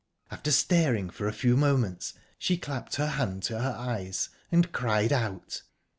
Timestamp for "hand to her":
3.05-3.75